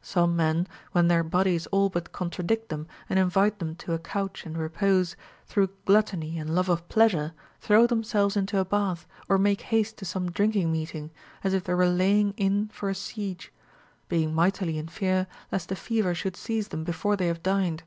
Some 0.00 0.34
men, 0.34 0.66
when 0.92 1.08
their 1.08 1.22
bodies 1.22 1.66
all 1.66 1.90
but 1.90 2.10
contradict 2.10 2.70
them 2.70 2.86
and 3.06 3.18
invite 3.18 3.58
them 3.58 3.76
to 3.84 3.92
a 3.92 3.98
couch 3.98 4.46
and 4.46 4.56
repose, 4.56 5.14
through 5.44 5.72
gluttony 5.84 6.38
and 6.38 6.54
love 6.54 6.70
of 6.70 6.88
pleasure 6.88 7.34
throw 7.60 7.86
themselves 7.86 8.34
into 8.34 8.56
a 8.56 8.64
bath 8.64 9.06
or 9.28 9.36
make 9.36 9.60
haste 9.60 9.98
to 9.98 10.06
some 10.06 10.30
drinking 10.30 10.72
meeting, 10.72 11.10
as 11.42 11.52
if 11.52 11.64
they 11.64 11.74
were 11.74 11.84
laying 11.86 12.32
in 12.38 12.68
for 12.68 12.88
a 12.88 12.94
siege; 12.94 13.52
being 14.08 14.34
mightily 14.34 14.78
in 14.78 14.88
fear 14.88 15.26
lest 15.52 15.68
the 15.68 15.76
fever 15.76 16.14
should 16.14 16.34
seize 16.34 16.68
them 16.68 16.82
before 16.82 17.14
they 17.14 17.26
have 17.26 17.42
dined. 17.42 17.82